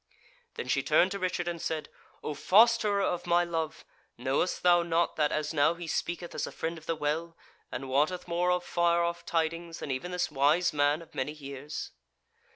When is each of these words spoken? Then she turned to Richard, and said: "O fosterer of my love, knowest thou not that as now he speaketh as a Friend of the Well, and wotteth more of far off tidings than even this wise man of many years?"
Then 0.55 0.67
she 0.67 0.81
turned 0.81 1.11
to 1.11 1.19
Richard, 1.19 1.47
and 1.47 1.61
said: 1.61 1.87
"O 2.23 2.33
fosterer 2.33 3.03
of 3.03 3.27
my 3.27 3.43
love, 3.43 3.85
knowest 4.17 4.63
thou 4.63 4.81
not 4.81 5.15
that 5.15 5.31
as 5.31 5.53
now 5.53 5.75
he 5.75 5.85
speaketh 5.85 6.33
as 6.33 6.47
a 6.47 6.51
Friend 6.51 6.75
of 6.75 6.87
the 6.87 6.95
Well, 6.95 7.37
and 7.71 7.87
wotteth 7.87 8.27
more 8.27 8.49
of 8.49 8.63
far 8.63 9.03
off 9.03 9.27
tidings 9.27 9.77
than 9.77 9.91
even 9.91 10.09
this 10.09 10.31
wise 10.31 10.73
man 10.73 11.03
of 11.03 11.13
many 11.13 11.33
years?" 11.33 11.91